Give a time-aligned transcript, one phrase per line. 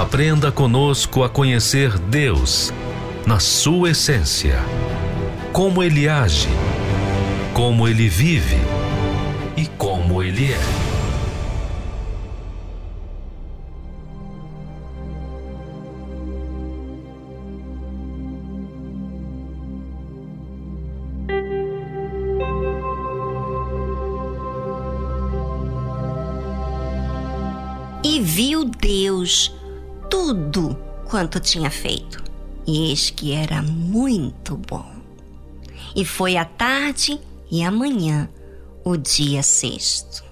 [0.00, 2.72] Aprenda conosco a conhecer Deus
[3.26, 4.58] na sua essência,
[5.52, 6.48] como Ele age,
[7.52, 8.56] como Ele vive
[9.58, 10.58] e como ele é.
[28.02, 29.59] E viu Deus
[30.10, 30.76] tudo
[31.08, 32.22] quanto tinha feito,
[32.66, 34.90] e eis que era muito bom.
[35.94, 37.18] E foi a tarde
[37.50, 38.28] e a manhã
[38.84, 40.24] o dia sexto.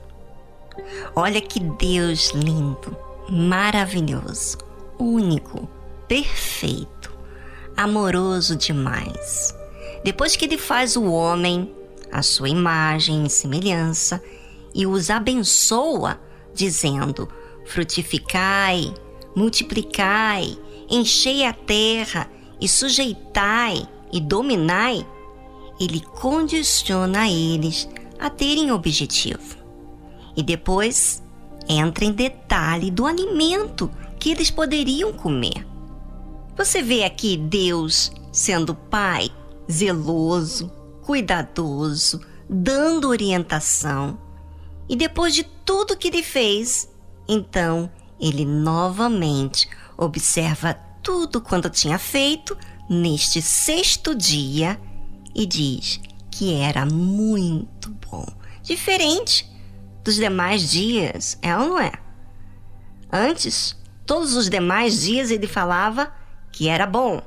[1.15, 2.97] Olha que Deus lindo,
[3.29, 4.59] maravilhoso,
[4.99, 5.69] único,
[6.07, 7.17] perfeito,
[7.77, 9.55] amoroso demais.
[10.05, 11.73] Depois que ele faz o homem,
[12.11, 14.23] a sua imagem e semelhança,
[14.75, 16.21] e os abençoa,
[16.55, 17.29] dizendo:
[17.67, 18.95] frutificai,
[19.39, 20.59] multiplicai,
[20.91, 22.29] enchei a terra
[22.61, 25.07] e sujeitai e dominai,
[25.81, 27.89] ele condiciona eles
[28.19, 29.57] a terem objetivo.
[30.37, 31.23] E depois
[31.69, 35.67] entra em detalhe do alimento que eles poderiam comer.
[36.57, 39.31] Você vê aqui Deus sendo pai
[39.71, 40.73] zeloso,
[41.03, 44.19] cuidadoso, dando orientação.
[44.89, 46.91] E depois de tudo que ele fez,
[47.29, 47.91] então
[48.21, 52.57] ele novamente observa tudo quanto tinha feito
[52.89, 54.81] neste sexto dia
[55.35, 58.27] e diz: que era muito bom.
[58.63, 59.49] Diferente
[60.05, 61.93] dos demais dias, é ou não é?
[63.13, 66.13] Antes, todos os demais dias ele falava
[66.53, 67.21] que era bom.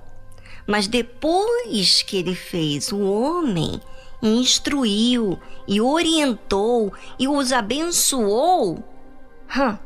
[0.66, 3.82] Mas depois que ele fez o homem,
[4.22, 9.78] instruiu e orientou e os abençoou, hum,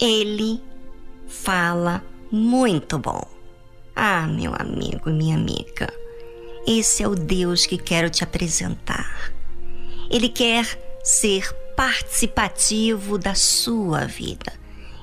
[0.00, 0.60] ele
[1.26, 3.22] fala muito bom.
[3.94, 5.92] Ah, meu amigo e minha amiga.
[6.66, 9.32] Esse é o Deus que quero te apresentar.
[10.10, 14.52] Ele quer ser participativo da sua vida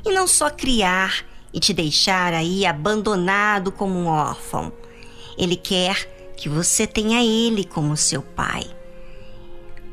[0.05, 4.71] e não só criar e te deixar aí abandonado como um órfão.
[5.37, 8.65] Ele quer que você tenha Ele como seu pai,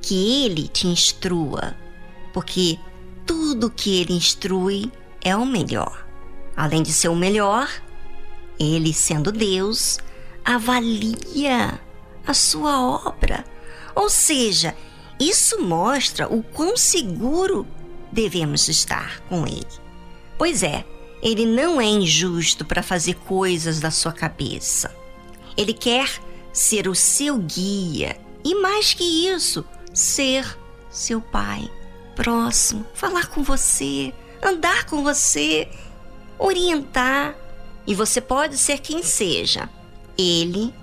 [0.01, 1.75] que Ele te instrua,
[2.33, 2.79] porque
[3.49, 4.93] tudo que Ele instrui
[5.25, 6.07] é o melhor.
[6.55, 7.67] Além de ser o melhor,
[8.61, 9.99] Ele sendo Deus,
[10.45, 11.81] avalia
[12.27, 13.47] a sua obra.
[13.95, 14.77] Ou seja,
[15.19, 17.67] isso mostra o quão seguro
[18.13, 19.65] devemos estar com Ele.
[20.37, 20.85] Pois é,
[21.23, 24.95] Ele não é injusto para fazer coisas da sua cabeça.
[25.57, 26.21] Ele quer
[26.53, 30.45] ser o seu guia e, mais que isso, ser
[30.91, 31.71] seu pai
[32.19, 34.13] próximo, falar com você,
[34.43, 35.69] andar com você,
[36.37, 37.37] orientar.
[37.87, 39.71] E você pode ser quem seja,
[40.19, 40.75] ele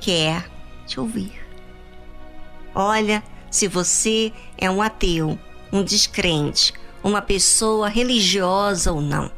[0.00, 0.50] quer
[0.86, 1.32] te ouvir.
[2.74, 5.38] Olha, se você é um ateu,
[5.70, 6.72] um descrente,
[7.04, 9.30] uma pessoa religiosa ou não,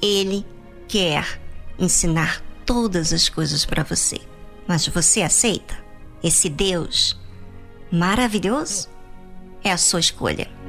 [0.00, 0.46] ele
[0.88, 1.40] quer
[1.78, 4.18] ensinar todas as coisas para você.
[4.66, 5.76] Mas você aceita
[6.22, 7.20] esse Deus
[7.92, 8.88] maravilhoso?
[9.62, 10.59] É a sua escolha.